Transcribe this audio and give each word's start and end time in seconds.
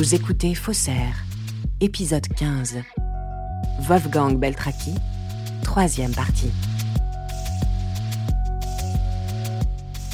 Vous 0.00 0.14
écoutez 0.14 0.54
Faussaire, 0.54 1.26
épisode 1.82 2.26
15. 2.26 2.76
Wolfgang 3.80 4.38
Beltraki, 4.38 4.94
troisième 5.62 6.12
partie. 6.12 6.50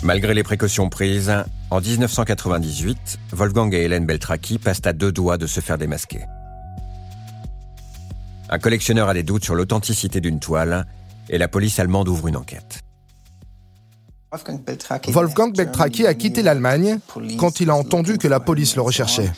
Malgré 0.03 0.35
les 0.35 0.43
précautions 0.43 0.89
prises, 0.89 1.33
en 1.71 1.81
1998, 1.81 3.21
Wolfgang 3.31 3.73
et 3.75 3.85
Hélène 3.85 4.07
Beltraki 4.07 4.59
passent 4.59 4.85
à 4.87 4.93
deux 4.93 5.13
doigts 5.13 5.39
de 5.39 5.47
se 5.47 5.61
faire 5.61 5.79
démasquer. 5.79 6.25
Un 8.49 8.59
collectionneur 8.59 9.09
a 9.09 9.15
des 9.15 9.23
doutes 9.23 9.45
sur 9.45 9.55
l'authenticité 9.55 10.21
d'une 10.21 10.41
toile 10.41 10.85
et 11.29 11.39
la 11.39 11.47
police 11.47 11.79
allemande 11.79 12.09
ouvre 12.09 12.27
une 12.27 12.37
enquête. 12.37 12.81
Wolfgang 15.07 15.57
Beltraki 15.57 16.09
a 16.09 16.15
quitté 16.15 16.43
l'Allemagne 16.43 16.99
quand 17.39 17.61
il 17.61 17.71
a 17.71 17.77
entendu 17.77 18.19
que 18.19 18.27
la 18.27 18.41
police 18.41 18.75
le 18.75 18.83
recherchait. 18.83 19.31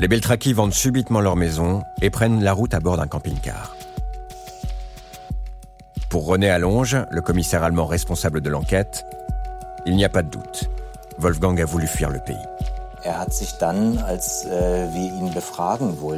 Les 0.00 0.08
Beltraki 0.08 0.54
vendent 0.54 0.72
subitement 0.72 1.20
leur 1.20 1.36
maison 1.36 1.82
et 2.00 2.08
prennent 2.08 2.42
la 2.42 2.54
route 2.54 2.72
à 2.72 2.80
bord 2.80 2.96
d'un 2.96 3.06
camping-car. 3.06 3.76
Pour 6.08 6.24
René 6.24 6.48
Allonge, 6.48 6.96
le 7.10 7.20
commissaire 7.20 7.62
allemand 7.62 7.84
responsable 7.84 8.40
de 8.40 8.48
l'enquête, 8.48 9.04
il 9.84 9.94
n'y 9.96 10.06
a 10.06 10.08
pas 10.08 10.22
de 10.22 10.30
doute. 10.30 10.70
Wolfgang 11.18 11.60
a 11.60 11.66
voulu 11.66 11.86
fuir 11.86 12.08
le 12.08 12.18
pays. 12.18 12.34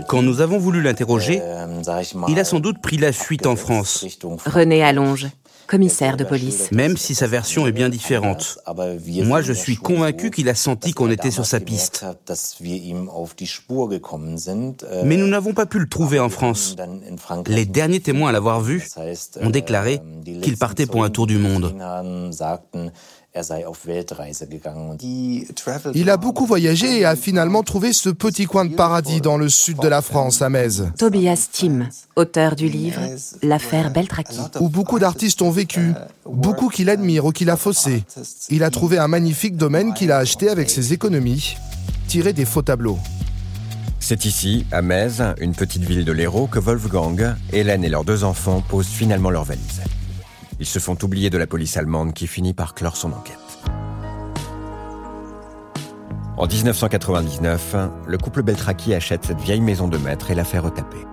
Quand 0.06 0.22
nous 0.22 0.40
avons 0.40 0.58
voulu 0.58 0.80
l'interroger, 0.80 1.42
il 2.28 2.38
a 2.38 2.44
sans 2.44 2.60
doute 2.60 2.80
pris 2.80 2.98
la 2.98 3.10
fuite 3.10 3.46
en 3.46 3.56
France. 3.56 4.06
René 4.46 4.84
Allonge, 4.84 5.26
commissaire 5.66 6.16
de 6.16 6.24
police. 6.24 6.70
Même 6.72 6.96
si 6.96 7.14
sa 7.14 7.26
version 7.26 7.66
est 7.66 7.72
bien 7.72 7.88
différente. 7.88 8.58
Moi, 9.24 9.42
je 9.42 9.52
suis 9.52 9.76
convaincu 9.76 10.30
qu'il 10.30 10.48
a 10.48 10.54
senti 10.54 10.92
qu'on 10.92 11.10
était 11.10 11.30
sur 11.30 11.46
sa 11.46 11.60
piste. 11.60 12.04
Mais 15.04 15.16
nous 15.16 15.28
n'avons 15.28 15.54
pas 15.54 15.66
pu 15.66 15.78
le 15.78 15.88
trouver 15.88 16.18
en 16.18 16.28
France. 16.28 16.76
Les 17.46 17.66
derniers 17.66 18.00
témoins 18.00 18.30
à 18.30 18.32
l'avoir 18.32 18.60
vu 18.60 18.86
ont 19.40 19.50
déclaré 19.50 20.00
qu'il 20.42 20.56
partait 20.56 20.86
pour 20.86 21.04
un 21.04 21.10
tour 21.10 21.26
du 21.26 21.38
monde. 21.38 21.74
Il 25.94 26.10
a 26.10 26.16
beaucoup 26.18 26.44
voyagé 26.44 26.98
et 26.98 27.04
a 27.06 27.16
finalement 27.16 27.62
trouvé 27.62 27.94
ce 27.94 28.10
petit 28.10 28.44
coin 28.44 28.66
de 28.66 28.74
paradis 28.74 29.22
dans 29.22 29.38
le 29.38 29.48
sud 29.48 29.78
de 29.78 29.88
la 29.88 30.02
France, 30.02 30.42
à 30.42 30.50
Metz. 30.50 30.82
Tobias 30.98 31.48
Tim, 31.50 31.88
auteur 32.14 32.56
du 32.56 32.68
livre 32.68 33.00
L'affaire 33.42 33.90
Beltraki. 33.90 34.38
Où 34.60 34.68
beaucoup 34.68 34.98
d'artistes 34.98 35.40
ont 35.40 35.50
vécu, 35.50 35.94
beaucoup 36.26 36.68
qu'il 36.68 36.90
admire 36.90 37.24
ou 37.24 37.32
qu'il 37.32 37.48
a 37.48 37.56
faussé. 37.56 38.04
Il 38.50 38.64
a 38.64 38.70
trouvé 38.70 38.98
un 38.98 39.08
magnifique 39.08 39.56
domaine 39.56 39.94
qu'il 39.94 40.12
a 40.12 40.18
acheté 40.18 40.50
avec 40.50 40.68
ses 40.68 40.92
économies, 40.92 41.56
tiré 42.08 42.34
des 42.34 42.44
faux 42.44 42.62
tableaux. 42.62 42.98
C'est 43.98 44.26
ici, 44.26 44.66
à 44.72 44.82
Metz, 44.82 45.22
une 45.40 45.54
petite 45.54 45.84
ville 45.84 46.04
de 46.04 46.12
l'Hérault, 46.12 46.48
que 46.48 46.58
Wolfgang, 46.58 47.34
Hélène 47.52 47.84
et 47.84 47.88
leurs 47.88 48.04
deux 48.04 48.24
enfants 48.24 48.62
posent 48.68 48.88
finalement 48.88 49.30
leurs 49.30 49.44
valises. 49.44 49.80
Ils 50.62 50.66
se 50.66 50.78
font 50.78 50.96
oublier 51.02 51.28
de 51.28 51.38
la 51.38 51.48
police 51.48 51.76
allemande 51.76 52.14
qui 52.14 52.28
finit 52.28 52.54
par 52.54 52.74
clore 52.74 52.96
son 52.96 53.12
enquête. 53.12 53.36
En 56.36 56.46
1999, 56.46 57.74
le 58.06 58.16
couple 58.16 58.44
Beltraki 58.44 58.94
achète 58.94 59.24
cette 59.24 59.40
vieille 59.40 59.60
maison 59.60 59.88
de 59.88 59.98
maître 59.98 60.30
et 60.30 60.36
la 60.36 60.44
fait 60.44 60.60
retaper. 60.60 61.04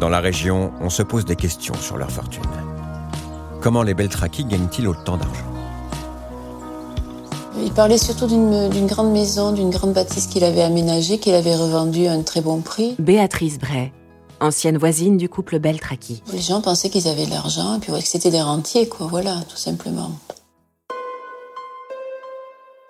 Dans 0.00 0.08
la 0.08 0.20
région, 0.20 0.72
on 0.80 0.88
se 0.88 1.02
pose 1.02 1.26
des 1.26 1.36
questions 1.36 1.74
sur 1.74 1.98
leur 1.98 2.10
fortune. 2.10 2.42
Comment 3.60 3.82
les 3.82 3.92
Beltraki 3.92 4.46
gagnent-ils 4.46 4.88
autant 4.88 5.18
d'argent? 5.18 5.52
Il 7.62 7.70
parlait 7.70 7.98
surtout 7.98 8.28
d'une 8.28 8.86
grande 8.86 9.12
maison, 9.12 9.52
d'une 9.52 9.68
grande 9.68 9.92
bâtisse 9.92 10.26
qu'il 10.26 10.42
avait 10.42 10.62
aménagée, 10.62 11.18
qu'il 11.18 11.34
avait 11.34 11.54
revendue 11.54 12.06
à 12.06 12.12
un 12.12 12.22
très 12.22 12.40
bon 12.40 12.62
prix. 12.62 12.96
Béatrice 12.98 13.58
Bray, 13.58 13.92
ancienne 14.44 14.78
voisine 14.78 15.16
du 15.16 15.28
couple 15.28 15.58
Beltraki. 15.58 16.22
Les 16.32 16.40
gens 16.40 16.60
pensaient 16.60 16.90
qu'ils 16.90 17.08
avaient 17.08 17.26
de 17.26 17.30
l'argent 17.30 17.76
et 17.76 17.80
puis 17.80 17.92
que 17.92 18.00
c'était 18.00 18.30
des 18.30 18.42
rentiers, 18.42 18.88
quoi, 18.88 19.06
voilà, 19.06 19.42
tout 19.48 19.56
simplement. 19.56 20.12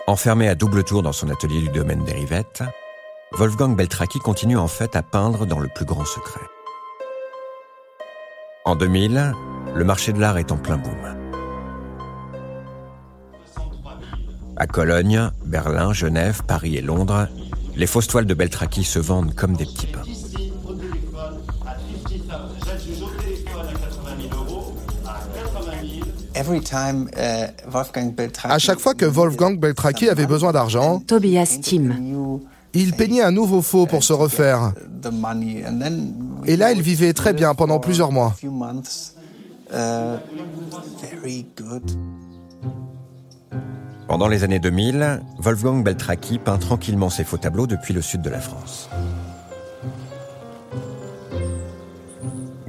Enfermé 0.07 0.49
à 0.49 0.55
double 0.55 0.85
tour 0.85 1.03
dans 1.03 1.13
son 1.13 1.31
atelier 1.31 1.61
du 1.61 1.71
domaine 1.71 2.05
des 2.05 2.13
Rivettes, 2.13 2.63
Wolfgang 3.33 3.75
Beltraki 3.75 4.19
continue 4.19 4.59
en 4.59 4.69
fait 4.69 4.97
à 4.97 5.03
peindre 5.03 5.47
dans 5.47 5.59
le 5.59 5.69
plus 5.69 5.87
grand 5.87 6.05
secret. 6.05 6.41
En 8.67 8.77
2000, 8.77 9.33
le 9.75 9.85
marché 9.85 10.13
de 10.13 10.21
l'art 10.21 10.39
est 10.39 10.53
en 10.53 10.57
plein 10.57 10.77
boom. 10.77 10.93
À 14.57 14.67
Cologne, 14.67 15.31
Berlin, 15.45 15.93
Genève, 15.93 16.43
Paris 16.47 16.77
et 16.77 16.81
Londres, 16.83 17.29
les 17.77 17.87
fausses 17.87 18.07
toiles 18.07 18.27
de 18.27 18.35
Beltraki 18.35 18.85
se 18.85 18.99
vendent 18.99 19.35
comme 19.35 19.57
des 19.57 19.65
petits 19.65 19.87
pains. 19.87 20.03
À 28.45 28.59
chaque 28.59 28.81
fois 28.81 28.95
que 28.95 29.05
Wolfgang 29.05 29.59
Beltraki 29.59 30.09
avait 30.09 30.27
besoin 30.27 30.53
d'argent, 30.53 31.01
Tobias 31.07 31.59
Tim, 31.63 31.91
il 32.73 32.93
peignait 32.93 33.23
un 33.23 33.31
nouveau 33.31 33.63
faux 33.63 33.87
pour 33.87 34.03
se 34.03 34.13
refaire. 34.13 34.73
Et 36.47 36.57
là, 36.57 36.73
il 36.73 36.83
vivait 36.83 37.13
très 37.13 37.33
bien 37.33 37.55
pendant 37.55 37.79
plusieurs 37.79 38.11
mois. 38.11 38.35
Pendant 44.07 44.29
les 44.29 44.45
années 44.45 44.59
2000, 44.59 45.23
Wolfgang 45.39 45.83
Beltraki 45.83 46.39
peint 46.39 46.59
tranquillement 46.59 47.11
ses 47.11 47.25
faux 47.25 47.39
tableaux 47.39 47.67
depuis 47.67 47.95
le 47.95 48.03
sud 48.03 48.23
de 48.23 48.31
la 48.31 48.41
France. 48.41 48.89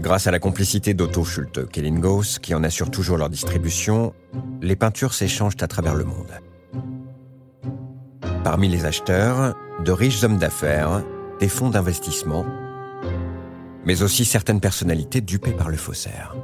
Grâce 0.05 0.27
à 0.27 0.31
la 0.31 0.37
complicité 0.37 0.93
d'Otto 0.93 1.23
Schulte 1.23 1.67
Kellinghaus, 1.67 2.37
qui 2.39 2.53
en 2.53 2.63
assure 2.63 2.91
toujours 2.91 3.17
leur 3.17 3.27
distribution, 3.27 4.13
les 4.61 4.75
peintures 4.75 5.15
s'échangent 5.15 5.57
à 5.61 5.67
travers 5.67 5.95
le 5.95 6.03
monde. 6.03 6.29
Parmi 8.43 8.69
les 8.69 8.85
acheteurs, 8.85 9.55
de 9.83 9.91
riches 9.91 10.23
hommes 10.23 10.37
d'affaires, 10.37 11.03
des 11.39 11.49
fonds 11.49 11.71
d'investissement, 11.71 12.45
mais 13.83 14.03
aussi 14.03 14.25
certaines 14.25 14.59
personnalités 14.59 15.21
dupées 15.21 15.53
par 15.53 15.69
le 15.69 15.77
faussaire. 15.77 16.35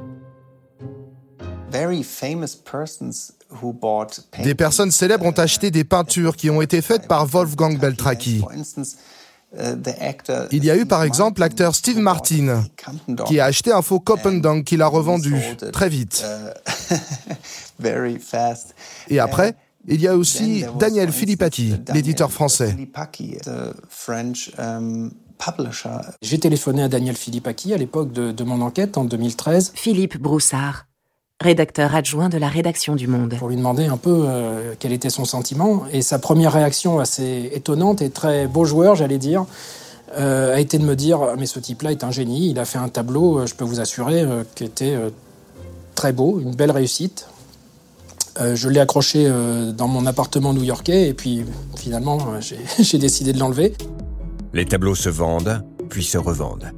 Des 4.42 4.54
personnes 4.56 4.90
célèbres 4.90 5.24
ont 5.24 5.38
acheté 5.38 5.70
des 5.70 5.84
peintures 5.84 6.34
qui 6.34 6.50
ont 6.50 6.62
été 6.62 6.82
faites 6.82 7.06
par 7.06 7.26
Wolfgang 7.26 7.78
Beltraki. 7.78 8.42
Il 10.52 10.64
y 10.64 10.70
a 10.70 10.76
eu 10.76 10.86
par 10.86 11.02
exemple 11.02 11.40
l'acteur 11.40 11.74
Steve 11.74 11.98
Martin 11.98 12.64
qui 13.26 13.40
a 13.40 13.44
acheté 13.44 13.72
un 13.72 13.82
faux 13.82 14.00
Coppendang 14.00 14.62
qu'il 14.62 14.82
a 14.82 14.86
revendu 14.86 15.36
très 15.72 15.88
vite. 15.88 16.24
Et 19.08 19.18
après, 19.18 19.54
il 19.86 20.00
y 20.00 20.08
a 20.08 20.16
aussi 20.16 20.64
Daniel 20.78 21.12
Filippati, 21.12 21.74
l'éditeur 21.92 22.30
français. 22.32 22.76
J'ai 26.22 26.38
téléphoné 26.38 26.82
à 26.84 26.88
Daniel 26.88 27.16
Filippaki 27.16 27.74
à 27.74 27.76
l'époque 27.76 28.12
de, 28.12 28.30
de, 28.32 28.44
mon 28.44 28.60
enquête 28.60 28.96
en 28.96 29.04
2013. 29.04 29.72
Philippe 29.74 30.18
Broussard, 30.18 30.86
rédacteur 31.42 31.94
adjoint 31.94 32.28
de 32.28 32.38
la 32.38 32.48
rédaction 32.48 32.96
du 32.96 33.06
Monde. 33.06 33.34
Pour 33.38 33.48
lui 33.48 33.56
demander 33.56 33.86
un 33.86 33.98
peu 33.98 34.24
euh, 34.26 34.74
quel 34.78 34.92
était 34.92 35.10
son 35.10 35.24
sentiment. 35.24 35.84
Et 35.92 36.00
sa 36.00 36.18
première 36.18 36.52
réaction 36.52 36.98
assez 36.98 37.50
étonnante 37.52 38.00
et 38.00 38.10
très 38.10 38.46
beau 38.46 38.64
joueur, 38.64 38.94
j'allais 38.94 39.18
dire, 39.18 39.44
euh, 40.18 40.54
a 40.54 40.60
été 40.60 40.78
de 40.78 40.84
me 40.84 40.96
dire 40.96 41.20
Mais 41.38 41.46
ce 41.46 41.58
type-là 41.58 41.92
est 41.92 42.04
un 42.04 42.10
génie, 42.10 42.50
il 42.50 42.58
a 42.58 42.64
fait 42.64 42.78
un 42.78 42.88
tableau, 42.88 43.38
euh, 43.38 43.46
je 43.46 43.54
peux 43.54 43.64
vous 43.64 43.80
assurer, 43.80 44.22
euh, 44.22 44.44
qui 44.54 44.64
était 44.64 44.94
euh, 44.94 45.10
très 45.94 46.12
beau, 46.12 46.40
une 46.40 46.54
belle 46.54 46.70
réussite. 46.70 47.28
Euh, 48.40 48.56
je 48.56 48.68
l'ai 48.68 48.80
accroché 48.80 49.30
dans 49.76 49.88
mon 49.88 50.06
appartement 50.06 50.54
new-yorkais 50.54 51.08
et 51.08 51.14
puis 51.14 51.44
finalement, 51.76 52.18
j'ai 52.78 52.98
décidé 52.98 53.32
de 53.32 53.38
l'enlever. 53.38 53.74
Les 54.54 54.64
tableaux 54.64 54.94
se 54.94 55.08
vendent, 55.08 55.62
puis 55.88 56.04
se 56.04 56.18
revendent. 56.18 56.72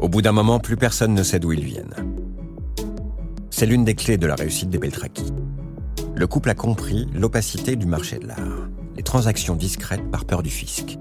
Au 0.00 0.08
bout 0.08 0.22
d'un 0.22 0.32
moment, 0.32 0.58
plus 0.58 0.76
personne 0.76 1.14
ne 1.14 1.22
sait 1.22 1.38
d'où 1.38 1.52
ils 1.52 1.64
viennent. 1.64 1.94
C'est 3.60 3.66
l'une 3.66 3.84
des 3.84 3.94
clés 3.94 4.16
de 4.16 4.26
la 4.26 4.36
réussite 4.36 4.70
des 4.70 4.78
Beltraki. 4.78 5.26
Le 6.14 6.26
couple 6.26 6.48
a 6.48 6.54
compris 6.54 7.06
l'opacité 7.12 7.76
du 7.76 7.84
marché 7.84 8.18
de 8.18 8.26
l'art, 8.26 8.38
les 8.96 9.02
transactions 9.02 9.54
discrètes 9.54 10.10
par 10.10 10.24
peur 10.24 10.42
du 10.42 10.48
fisc. 10.48 10.98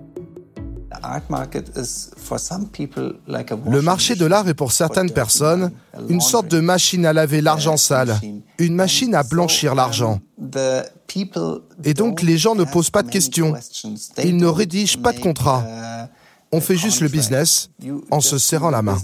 Le 3.65 3.79
marché 3.79 4.15
de 4.15 4.25
l'art 4.25 4.49
est 4.49 4.55
pour 4.55 4.73
certaines 4.73 5.11
personnes 5.11 5.71
une 6.09 6.19
sorte 6.19 6.49
de 6.49 6.59
machine 6.59 7.05
à 7.05 7.13
laver 7.13 7.39
l'argent 7.39 7.77
sale, 7.77 8.19
une 8.57 8.75
machine 8.75 9.15
à 9.15 9.23
blanchir 9.23 9.73
l'argent. 9.73 10.19
Et 11.85 11.93
donc 11.93 12.21
les 12.21 12.37
gens 12.37 12.55
ne 12.55 12.65
posent 12.65 12.91
pas 12.91 13.03
de 13.03 13.09
questions, 13.09 13.53
ils 14.21 14.35
ne 14.35 14.47
rédigent 14.47 15.01
pas 15.01 15.13
de 15.13 15.21
contrat. 15.21 15.63
On 16.51 16.59
fait 16.59 16.75
juste 16.75 16.99
le 16.99 17.07
business 17.07 17.69
en 18.11 18.19
se 18.19 18.37
serrant 18.37 18.69
la 18.69 18.81
main. 18.81 18.97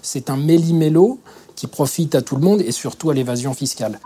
C'est 0.00 0.30
un 0.30 0.36
méli-mélo 0.38 1.20
qui 1.56 1.66
profite 1.66 2.14
à 2.14 2.22
tout 2.22 2.36
le 2.36 2.42
monde 2.42 2.60
et 2.60 2.72
surtout 2.72 3.10
à 3.10 3.14
l'évasion 3.14 3.54
fiscale. 3.54 3.98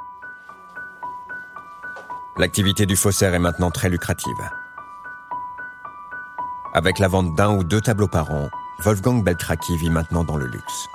L'activité 2.39 2.87
du 2.87 2.97
faussaire 2.97 3.35
est 3.35 3.39
maintenant 3.39 3.71
très 3.71 3.91
lucrative. 3.91 4.33
Avec 6.73 6.99
la 6.99 7.09
vente 7.09 7.35
d'un 7.35 7.55
ou 7.57 7.65
deux 7.65 7.81
tableaux 7.81 8.09
par 8.09 8.31
an, 8.31 8.49
Wolfgang 8.85 9.23
Beltraki 9.23 9.77
vit 9.77 9.91
maintenant 9.91 10.25
dans 10.25 10.37
le 10.37 10.47
luxe. 10.47 10.87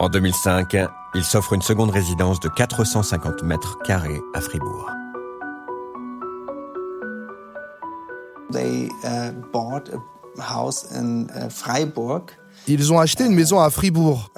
En 0.00 0.08
2005, 0.08 0.76
il 1.14 1.24
s'offre 1.24 1.52
une 1.54 1.62
seconde 1.62 1.90
résidence 1.90 2.40
de 2.40 2.48
450 2.48 3.42
mètres 3.44 3.78
carrés 3.84 4.20
à 4.34 4.40
Fribourg. 4.40 4.90
Uh, 8.52 8.90
Ils 12.66 12.92
ont 12.92 12.98
acheté 12.98 13.24
une 13.26 13.34
maison 13.34 13.60
à 13.60 13.68
Fribourg, 13.70 14.32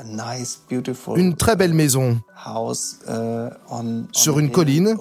une 1.17 1.35
très 1.37 1.57
belle 1.57 1.75
maison, 1.75 2.21
uh, 2.47 3.11
sur 4.13 4.39
une 4.39 4.51
colline, 4.51 4.97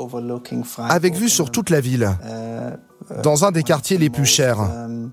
avec 0.77 1.16
vue 1.16 1.30
sur 1.30 1.50
toute 1.50 1.69
la 1.69 1.81
ville, 1.81 2.10
uh, 2.24 3.22
dans 3.24 3.45
un 3.45 3.51
des 3.51 3.63
quartiers 3.63 3.98
les 3.98 4.10
plus 4.10 4.25
chers. 4.25 4.60
Um, 4.60 5.12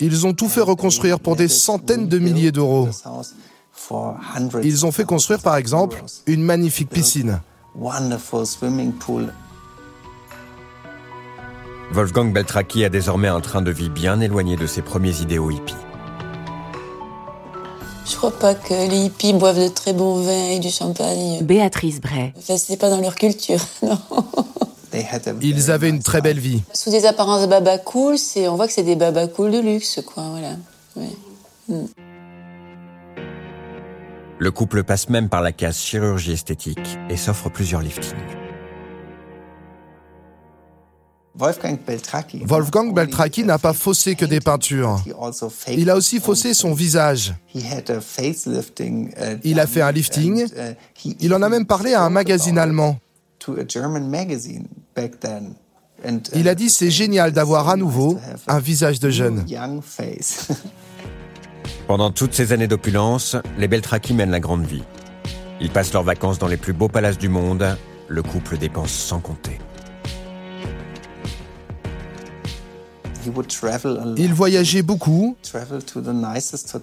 Ils 0.00 0.26
ont 0.26 0.32
tout 0.32 0.48
fait 0.48 0.60
reconstruire 0.60 1.20
pour 1.20 1.36
des 1.36 1.48
centaines 1.48 2.08
de 2.08 2.18
milliers 2.18 2.50
d'euros. 2.50 2.88
Ils 4.62 4.86
ont 4.86 4.92
fait 4.92 5.04
construire 5.04 5.40
par 5.40 5.56
exemple 5.56 6.02
une 6.26 6.42
magnifique 6.42 6.90
piscine. 6.90 7.40
Wolfgang 11.94 12.32
Beltraki 12.32 12.84
a 12.84 12.88
désormais 12.88 13.28
un 13.28 13.40
train 13.40 13.62
de 13.62 13.70
vie 13.70 13.88
bien 13.88 14.20
éloigné 14.20 14.56
de 14.56 14.66
ses 14.66 14.82
premiers 14.82 15.20
idéaux 15.20 15.52
hippies. 15.52 15.76
Je 18.04 18.16
crois 18.16 18.36
pas 18.36 18.56
que 18.56 18.90
les 18.90 19.04
hippies 19.04 19.32
boivent 19.32 19.60
de 19.60 19.68
très 19.68 19.92
bons 19.92 20.16
vins 20.16 20.48
et 20.48 20.58
du 20.58 20.70
champagne. 20.70 21.42
Béatrice 21.42 22.00
Bray. 22.00 22.32
Enfin, 22.36 22.56
c'est 22.56 22.76
pas 22.76 22.90
dans 22.90 23.00
leur 23.00 23.14
culture, 23.14 23.60
non. 23.82 23.96
Ils 25.40 25.70
avaient 25.70 25.88
une 25.88 26.02
très 26.02 26.20
belle 26.20 26.40
vie. 26.40 26.62
Sous 26.72 26.90
des 26.90 27.06
apparences 27.06 27.42
de 27.42 27.46
baba 27.46 27.78
cool, 27.78 28.18
c'est, 28.18 28.48
on 28.48 28.56
voit 28.56 28.66
que 28.66 28.72
c'est 28.72 28.82
des 28.82 28.96
baba 28.96 29.28
cool 29.28 29.52
de 29.52 29.60
luxe, 29.60 30.00
quoi, 30.04 30.24
voilà. 30.30 30.56
Hmm. 31.68 31.86
Le 34.38 34.50
couple 34.50 34.82
passe 34.82 35.08
même 35.08 35.28
par 35.28 35.42
la 35.42 35.52
case 35.52 35.78
chirurgie 35.78 36.32
esthétique 36.32 36.98
et 37.08 37.16
s'offre 37.16 37.50
plusieurs 37.50 37.82
liftings. 37.82 38.43
Wolfgang 41.36 42.94
Beltraki 42.94 43.44
n'a 43.44 43.58
pas 43.58 43.72
faussé 43.72 44.14
que 44.14 44.24
des 44.24 44.40
peintures. 44.40 45.02
Il 45.68 45.90
a 45.90 45.96
aussi 45.96 46.20
faussé 46.20 46.54
son 46.54 46.74
visage. 46.74 47.34
Il 49.42 49.60
a 49.60 49.66
fait 49.66 49.82
un 49.82 49.90
lifting. 49.90 50.46
Il 51.20 51.34
en 51.34 51.42
a 51.42 51.48
même 51.48 51.66
parlé 51.66 51.94
à 51.94 52.02
un 52.02 52.10
magazine 52.10 52.58
allemand. 52.58 52.98
Il 56.34 56.48
a 56.48 56.54
dit 56.54 56.70
c'est 56.70 56.90
génial 56.90 57.32
d'avoir 57.32 57.68
à 57.68 57.76
nouveau 57.76 58.18
un 58.46 58.58
visage 58.60 59.00
de 59.00 59.10
jeune. 59.10 59.44
Pendant 61.88 62.10
toutes 62.10 62.34
ces 62.34 62.52
années 62.52 62.68
d'opulence, 62.68 63.36
les 63.58 63.68
Beltraki 63.68 64.14
mènent 64.14 64.30
la 64.30 64.40
grande 64.40 64.64
vie. 64.64 64.84
Ils 65.60 65.70
passent 65.70 65.92
leurs 65.92 66.02
vacances 66.02 66.38
dans 66.38 66.46
les 66.46 66.56
plus 66.56 66.72
beaux 66.72 66.88
palaces 66.88 67.18
du 67.18 67.28
monde. 67.28 67.76
Le 68.08 68.22
couple 68.22 68.56
dépense 68.56 68.92
sans 68.92 69.20
compter. 69.20 69.58
Il 74.16 74.34
voyageait 74.34 74.82
beaucoup. 74.82 75.36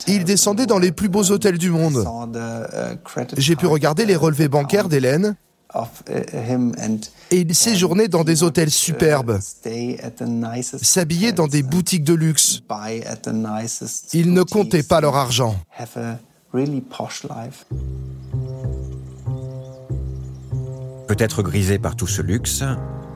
Il 0.08 0.24
descendait 0.24 0.66
dans 0.66 0.80
les 0.80 0.92
plus 0.92 1.10
beaux 1.10 1.32
hôtels 1.32 1.58
du 1.58 1.70
monde. 1.70 2.06
Uh, 2.36 2.98
J'ai 3.38 3.56
pu 3.56 3.66
regarder 3.66 4.06
les 4.06 4.16
relevés 4.16 4.48
bancaires 4.48 4.90
d'Hélène. 4.90 5.36
Uh, 5.74 5.80
Et 7.32 7.42
il 7.42 7.56
séjournait 7.56 8.10
dans 8.10 8.24
des 8.26 8.44
hôtels 8.44 8.68
uh, 8.68 8.72
superbes, 8.72 9.40
s'habillait 10.82 11.32
dans 11.32 11.48
des 11.48 11.64
boutiques 11.64 12.04
de 12.04 12.14
luxe. 12.14 12.60
Il 14.14 14.34
ne 14.34 14.44
comptait 14.44 14.84
pas 14.84 15.00
leur 15.00 15.16
argent. 15.16 15.56
Peut-être 21.08 21.44
grisé 21.44 21.80
par 21.80 21.96
tout 21.96 22.08
ce 22.08 22.22
luxe, 22.22 22.64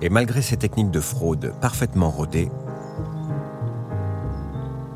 et 0.01 0.09
malgré 0.09 0.41
ses 0.41 0.57
techniques 0.57 0.91
de 0.91 0.99
fraude 0.99 1.53
parfaitement 1.59 2.09
rodées, 2.09 2.49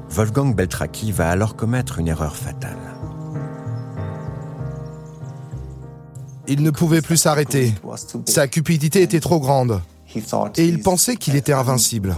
Wolfgang 0.09 0.55
Beltraki 0.55 1.11
va 1.11 1.29
alors 1.29 1.55
commettre 1.55 1.99
une 1.99 2.07
erreur 2.07 2.35
fatale. 2.35 2.77
Il 6.47 6.63
ne 6.63 6.71
pouvait 6.71 7.01
plus 7.01 7.17
s'arrêter. 7.17 7.73
Sa 8.25 8.47
cupidité 8.47 9.03
était 9.03 9.19
trop 9.19 9.39
grande. 9.39 9.81
Et 10.57 10.65
il 10.65 10.81
pensait 10.81 11.15
qu'il 11.15 11.35
était 11.35 11.53
invincible. 11.53 12.15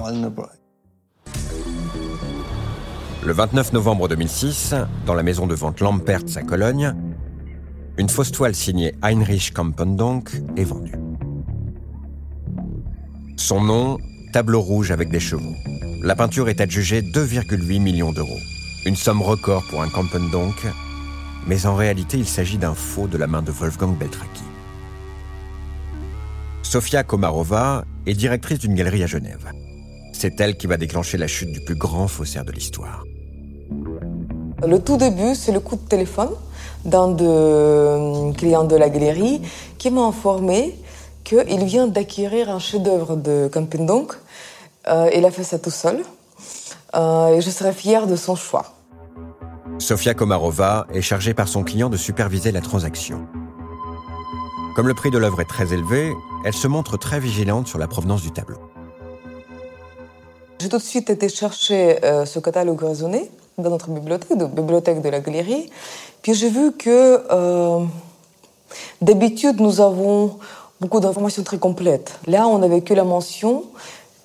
Le 3.24 3.34
29 3.34 3.74
novembre 3.74 4.08
2006, 4.08 4.74
dans 5.06 5.14
la 5.14 5.24
maison 5.24 5.46
de 5.46 5.54
vente 5.54 5.82
Lampertz 5.82 6.38
à 6.38 6.44
Cologne, 6.44 6.96
une 7.98 8.08
fausse 8.10 8.32
toile 8.32 8.56
signée 8.56 8.96
Heinrich 9.04 9.54
Kampendonk 9.54 10.32
est 10.56 10.64
vendue. 10.64 10.96
Son 13.36 13.62
nom, 13.62 13.98
tableau 14.32 14.62
rouge 14.62 14.92
avec 14.92 15.12
des 15.12 15.20
chevaux. 15.20 15.54
La 16.04 16.16
peinture 16.16 16.50
est 16.50 16.60
adjugée 16.62 17.04
2,8 17.04 17.80
millions 17.80 18.12
d'euros. 18.12 18.40
Une 18.88 18.96
somme 18.96 19.22
record 19.22 19.64
pour 19.70 19.84
un 19.84 19.88
Kampendonk, 19.88 20.66
mais 21.46 21.68
en 21.68 21.76
réalité 21.76 22.18
il 22.18 22.26
s'agit 22.26 22.58
d'un 22.58 22.74
faux 22.74 23.06
de 23.06 23.20
la 23.20 23.28
main 23.28 23.44
de 23.44 23.52
Wolfgang 23.52 23.96
Beltraki. 23.96 24.42
Sofia 26.64 27.04
Komarova 27.04 27.86
est 28.08 28.16
directrice 28.16 28.58
d'une 28.58 28.74
galerie 28.74 29.04
à 29.04 29.06
Genève. 29.06 29.52
C'est 30.12 30.42
elle 30.42 30.58
qui 30.58 30.66
va 30.66 30.78
déclencher 30.78 31.20
la 31.20 31.28
chute 31.28 31.52
du 31.52 31.62
plus 31.62 31.76
grand 31.76 32.08
faussaire 32.08 32.46
de 32.46 32.52
l'histoire. 32.52 33.04
Le 34.68 34.80
tout 34.80 34.98
début, 34.98 35.36
c'est 35.36 35.52
le 35.52 35.60
coup 35.60 35.76
de 35.76 35.88
téléphone 35.88 36.32
d'un 36.84 37.10
de 37.10 38.34
client 38.38 38.64
de 38.64 38.76
la 38.76 38.90
galerie 38.90 39.40
qui 39.78 39.92
m'a 39.92 40.02
informé 40.02 40.76
qu'il 41.24 41.64
vient 41.66 41.86
d'acquérir 41.86 42.50
un 42.50 42.58
chef-d'œuvre 42.58 43.18
de 43.18 43.48
Campendonk 43.54 44.14
euh, 44.14 44.18
il 44.88 45.26
a 45.26 45.32
fait 45.32 45.44
ça 45.44 45.60
tout 45.60 45.72
seul. 45.72 46.04
Euh, 46.96 47.36
et 47.36 47.42
je 47.42 47.50
serais 47.50 47.74
fière 47.74 48.08
de 48.08 48.16
son 48.16 48.36
choix. 48.36 48.66
Sofia 49.80 50.14
Komarova 50.14 50.88
est 50.94 51.02
chargée 51.02 51.34
par 51.34 51.48
son 51.48 51.64
client 51.64 51.90
de 51.90 51.98
superviser 51.98 52.52
la 52.52 52.62
transaction. 52.62 53.28
Comme 54.76 54.88
le 54.88 54.94
prix 54.94 55.10
de 55.10 55.18
l'œuvre 55.18 55.42
est 55.42 55.50
très 55.50 55.74
élevé, 55.74 56.14
elle 56.46 56.54
se 56.54 56.68
montre 56.68 56.98
très 56.98 57.20
vigilante 57.20 57.68
sur 57.68 57.80
la 57.80 57.88
provenance 57.88 58.22
du 58.22 58.32
tableau. 58.32 58.58
J'ai 60.60 60.70
tout 60.70 60.78
de 60.78 60.84
suite 60.84 61.10
été 61.10 61.30
chercher 61.30 62.04
euh, 62.04 62.26
ce 62.26 62.40
catalogue 62.40 62.82
raisonné 62.82 63.32
dans 63.58 63.70
notre 63.70 63.90
bibliothèque, 63.90 64.38
de 64.38 64.46
bibliothèque 64.46 65.02
de 65.02 65.10
la 65.10 65.20
galerie. 65.20 65.70
Puis 66.22 66.34
j'ai 66.34 66.50
vu 66.50 66.74
que 66.74 67.22
d'habitude 69.02 69.60
nous 69.60 69.82
avons 69.82 70.40
beaucoup 70.80 71.00
d'informations 71.00 71.44
très 71.44 71.58
complètes. 71.58 72.20
Là, 72.28 72.48
on 72.48 72.60
n'avait 72.60 72.82
que 72.82 72.94
la 72.94 73.04
mention 73.04 73.66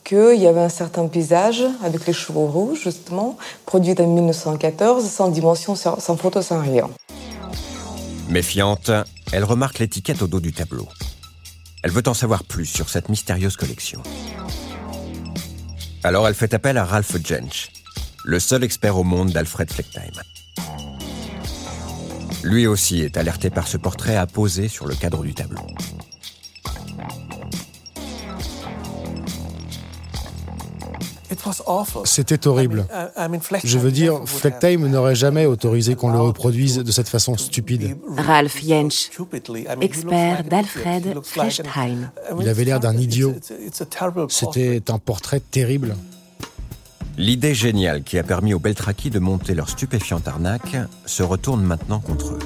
qu'il 0.06 0.40
y 0.40 0.46
avait 0.46 0.60
un 0.60 0.68
certain 0.68 1.06
visage 1.06 1.64
avec 1.82 2.06
les 2.06 2.12
cheveux 2.12 2.38
rouges, 2.38 2.80
justement, 2.84 3.36
produit 3.66 3.94
en 3.98 4.06
1914, 4.06 5.04
sans 5.04 5.28
dimension, 5.28 5.74
sans 5.74 6.16
photo, 6.16 6.42
sans 6.42 6.60
rien. 6.60 6.88
Méfiante, 8.28 8.92
elle 9.32 9.44
remarque 9.44 9.80
l'étiquette 9.80 10.22
au 10.22 10.28
dos 10.28 10.40
du 10.40 10.52
tableau. 10.52 10.86
Elle 11.82 11.90
veut 11.90 12.06
en 12.06 12.14
savoir 12.14 12.44
plus 12.44 12.66
sur 12.66 12.88
cette 12.88 13.08
mystérieuse 13.08 13.56
collection. 13.56 14.02
Alors 16.04 16.28
elle 16.28 16.34
fait 16.34 16.54
appel 16.54 16.78
à 16.78 16.84
Ralph 16.84 17.16
Jensch, 17.24 17.70
le 18.24 18.38
seul 18.38 18.62
expert 18.62 18.96
au 18.96 19.02
monde 19.02 19.30
d'Alfred 19.30 19.70
Fleckheim. 19.72 20.12
Lui 22.44 22.68
aussi 22.68 23.00
est 23.00 23.16
alerté 23.16 23.50
par 23.50 23.66
ce 23.66 23.76
portrait 23.76 24.16
apposé 24.16 24.68
sur 24.68 24.86
le 24.86 24.94
cadre 24.94 25.24
du 25.24 25.34
tableau. 25.34 25.66
C'était 32.04 32.46
horrible. 32.46 32.86
Je 33.64 33.78
veux 33.78 33.90
dire, 33.90 34.20
Flecktime 34.26 34.86
n'aurait 34.88 35.14
jamais 35.14 35.46
autorisé 35.46 35.94
qu'on 35.94 36.10
le 36.10 36.20
reproduise 36.20 36.78
de 36.78 36.92
cette 36.92 37.08
façon 37.08 37.36
stupide. 37.36 37.96
Ralph 38.16 38.62
Jensch, 38.64 39.10
expert 39.80 40.44
d'Alfred 40.44 41.20
Flechteim. 41.22 42.10
Il 42.40 42.48
avait 42.48 42.64
l'air 42.64 42.80
d'un 42.80 42.96
idiot. 42.96 43.34
C'était 44.28 44.90
un 44.90 44.98
portrait 44.98 45.40
terrible. 45.40 45.96
L'idée 47.18 47.54
géniale 47.54 48.02
qui 48.02 48.18
a 48.18 48.22
permis 48.22 48.52
aux 48.52 48.58
Beltraki 48.58 49.08
de 49.08 49.18
monter 49.18 49.54
leur 49.54 49.70
stupéfiante 49.70 50.28
arnaque 50.28 50.76
se 51.06 51.22
retourne 51.22 51.62
maintenant 51.62 51.98
contre 51.98 52.34
eux. 52.34 52.38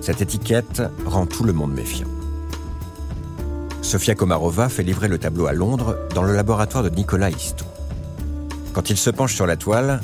Cette 0.00 0.22
étiquette 0.22 0.82
rend 1.04 1.26
tout 1.26 1.42
le 1.42 1.52
monde 1.52 1.72
méfiant. 1.72 2.06
Sofia 3.82 4.14
Komarova 4.14 4.68
fait 4.68 4.84
livrer 4.84 5.08
le 5.08 5.18
tableau 5.18 5.46
à 5.46 5.52
Londres 5.52 5.96
dans 6.14 6.22
le 6.22 6.34
laboratoire 6.34 6.84
de 6.84 6.90
Nicolas 6.90 7.30
Istou. 7.30 7.64
Quand 8.76 8.90
il 8.90 8.98
se 8.98 9.08
penche 9.08 9.34
sur 9.34 9.46
la 9.46 9.56
toile, 9.56 10.02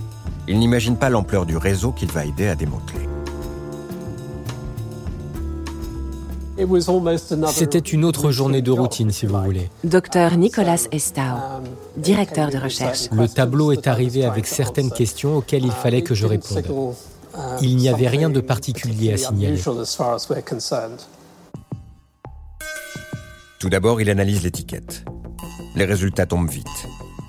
il 0.48 0.58
n'imagine 0.58 0.96
pas 0.96 1.10
l'ampleur 1.10 1.44
du 1.44 1.58
réseau 1.58 1.92
qu'il 1.92 2.10
va 2.10 2.24
aider 2.24 2.48
à 2.48 2.54
démanteler. 2.54 3.06
C'était 7.50 7.78
une 7.78 8.02
autre 8.02 8.30
journée 8.30 8.62
de 8.62 8.70
routine, 8.70 9.10
si 9.10 9.26
vous 9.26 9.38
voulez. 9.42 9.68
Docteur 9.84 10.38
Nicolas 10.38 10.86
Estau, 10.90 11.20
directeur 11.98 12.48
de 12.48 12.56
recherche. 12.56 13.10
Le 13.12 13.28
tableau 13.28 13.72
est 13.72 13.86
arrivé 13.88 14.24
avec 14.24 14.46
certaines 14.46 14.90
questions 14.90 15.36
auxquelles 15.36 15.66
il 15.66 15.70
fallait 15.70 16.00
que 16.00 16.14
je 16.14 16.24
réponde. 16.24 16.64
Il 17.60 17.76
n'y 17.76 17.90
avait 17.90 18.08
rien 18.08 18.30
de 18.30 18.40
particulier 18.40 19.12
à 19.12 19.16
signaler. 19.18 19.60
Tout 23.58 23.68
d'abord, 23.68 24.00
il 24.00 24.08
analyse 24.08 24.42
l'étiquette. 24.42 25.04
Les 25.76 25.84
résultats 25.84 26.24
tombent 26.24 26.48
vite. 26.48 26.66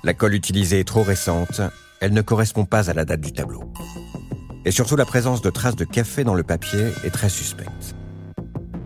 La 0.04 0.12
colle 0.12 0.34
utilisée 0.34 0.80
est 0.80 0.84
trop 0.84 1.02
récente, 1.02 1.62
elle 2.00 2.12
ne 2.12 2.20
correspond 2.20 2.66
pas 2.66 2.90
à 2.90 2.92
la 2.92 3.06
date 3.06 3.22
du 3.22 3.32
tableau. 3.32 3.72
Et 4.66 4.70
surtout, 4.70 4.96
la 4.96 5.06
présence 5.06 5.40
de 5.40 5.48
traces 5.48 5.76
de 5.76 5.86
café 5.86 6.24
dans 6.24 6.34
le 6.34 6.42
papier 6.42 6.88
est 7.04 7.10
très 7.10 7.30
suspecte. 7.30 7.96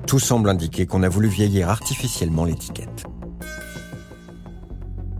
Tout 0.06 0.20
semble 0.20 0.48
indiquer 0.48 0.86
qu'on 0.86 1.02
a 1.02 1.08
voulu 1.08 1.26
vieillir 1.26 1.70
artificiellement 1.70 2.44
l'étiquette. 2.44 3.04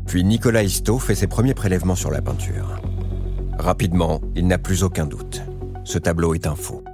Puis 0.07 0.23
Nicolas 0.23 0.63
Histo 0.63 1.01
fait 1.01 1.17
ses 1.17 1.27
premiers 1.27 1.55
prélèvements 1.55 1.97
sur 1.97 2.13
la 2.13 2.23
peinture. 2.23 2.81
Rapidement, 3.59 4.21
il 4.37 4.47
n'a 4.47 4.59
plus 4.59 4.85
aucun 4.85 5.05
doute. 5.05 5.43
Ce 5.83 5.99
tableau 5.99 6.33
est 6.33 6.47
un 6.47 6.55
faux. 6.55 6.85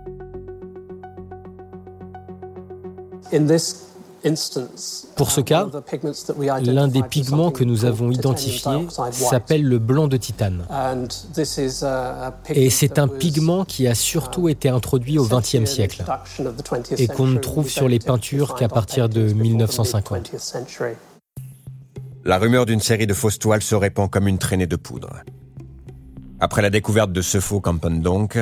Pour 5.16 5.30
ce 5.30 5.40
cas, 5.40 5.68
l'un 6.62 6.88
des 6.88 7.02
pigments 7.02 7.50
que 7.50 7.64
nous 7.64 7.84
avons 7.84 8.10
identifié 8.10 8.86
s'appelle 9.10 9.62
le 9.62 9.78
blanc 9.78 10.08
de 10.08 10.16
titane. 10.16 10.64
Et 12.48 12.70
c'est 12.70 12.98
un 12.98 13.08
pigment 13.08 13.64
qui 13.64 13.86
a 13.86 13.94
surtout 13.94 14.48
été 14.48 14.68
introduit 14.68 15.18
au 15.18 15.26
XXe 15.26 15.64
siècle 15.64 16.04
et 16.96 17.06
qu'on 17.06 17.26
ne 17.26 17.38
trouve 17.38 17.68
sur 17.68 17.88
les 17.88 17.98
peintures 17.98 18.54
qu'à 18.54 18.68
partir 18.68 19.08
de 19.08 19.32
1950. 19.32 20.32
La 22.24 22.38
rumeur 22.38 22.64
d'une 22.64 22.80
série 22.80 23.06
de 23.06 23.12
fausses 23.12 23.38
toiles 23.38 23.62
se 23.62 23.74
répand 23.74 24.10
comme 24.10 24.28
une 24.28 24.38
traînée 24.38 24.66
de 24.66 24.76
poudre. 24.76 25.10
Après 26.40 26.62
la 26.62 26.70
découverte 26.70 27.12
de 27.12 27.20
ce 27.20 27.40
faux 27.40 27.62
donc, 27.90 28.38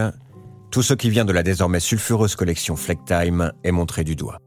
tout 0.71 0.83
ce 0.83 0.95
qui 0.95 1.11
vient 1.11 1.25
de 1.25 1.33
la 1.33 1.43
désormais 1.43 1.81
sulfureuse 1.81 2.37
collection 2.37 2.77
Flecktime 2.77 3.53
est 3.65 3.73
montré 3.73 4.05
du 4.05 4.15
doigt. 4.15 4.39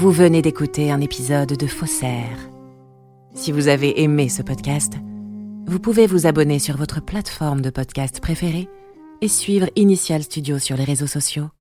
Vous 0.00 0.12
venez 0.12 0.42
d'écouter 0.42 0.92
un 0.92 1.00
épisode 1.00 1.56
de 1.56 1.66
Faussaire. 1.66 2.38
Si 3.34 3.50
vous 3.50 3.66
avez 3.66 4.00
aimé 4.00 4.28
ce 4.28 4.42
podcast, 4.42 4.92
vous 5.66 5.80
pouvez 5.80 6.06
vous 6.06 6.28
abonner 6.28 6.60
sur 6.60 6.76
votre 6.76 7.02
plateforme 7.02 7.62
de 7.62 7.70
podcast 7.70 8.20
préférée 8.20 8.68
et 9.22 9.26
suivre 9.26 9.68
Initial 9.74 10.22
Studio 10.22 10.60
sur 10.60 10.76
les 10.76 10.84
réseaux 10.84 11.08
sociaux. 11.08 11.48